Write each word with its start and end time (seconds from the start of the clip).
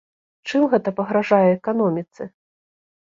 Чым 0.51 0.63
гэта 0.71 0.93
пагражае 0.99 1.45
эканоміцы? 1.57 2.27